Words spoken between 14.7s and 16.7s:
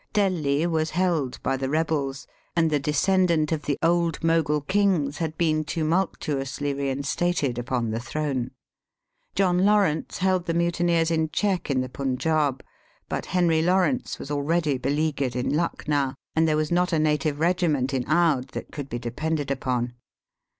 beleaguered in Lucknow, and there